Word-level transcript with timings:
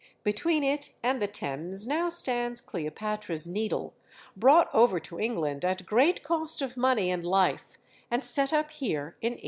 Between 0.23 0.63
it 0.63 0.89
and 1.03 1.21
the 1.21 1.27
Thames 1.27 1.85
now 1.85 2.09
stands 2.09 2.59
Cleopatra's 2.59 3.47
Needle, 3.47 3.93
brought 4.35 4.67
over 4.73 4.99
to 4.99 5.19
England 5.19 5.63
at 5.63 5.85
great 5.85 6.23
cost 6.23 6.59
of 6.63 6.75
money 6.75 7.11
and 7.11 7.23
life, 7.23 7.77
and 8.09 8.25
set 8.25 8.51
up 8.51 8.71
here 8.71 9.15
in 9.21 9.33
1878. 9.33 9.39